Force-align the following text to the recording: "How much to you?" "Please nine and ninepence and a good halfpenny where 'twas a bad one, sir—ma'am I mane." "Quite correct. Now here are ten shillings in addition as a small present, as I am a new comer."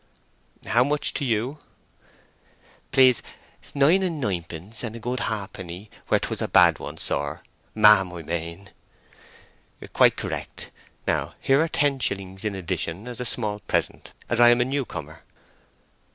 "How 0.65 0.83
much 0.83 1.13
to 1.13 1.23
you?" 1.25 1.59
"Please 2.91 3.21
nine 3.75 4.01
and 4.01 4.19
ninepence 4.19 4.83
and 4.83 4.95
a 4.95 4.99
good 4.99 5.19
halfpenny 5.19 5.91
where 6.07 6.19
'twas 6.19 6.41
a 6.41 6.47
bad 6.47 6.79
one, 6.79 6.97
sir—ma'am 6.97 8.11
I 8.11 8.23
mane." 8.23 8.71
"Quite 9.93 10.17
correct. 10.17 10.71
Now 11.05 11.35
here 11.39 11.61
are 11.61 11.67
ten 11.69 11.99
shillings 11.99 12.43
in 12.43 12.55
addition 12.55 13.07
as 13.07 13.19
a 13.21 13.25
small 13.25 13.59
present, 13.59 14.13
as 14.27 14.39
I 14.39 14.49
am 14.49 14.59
a 14.59 14.65
new 14.65 14.85
comer." 14.85 15.21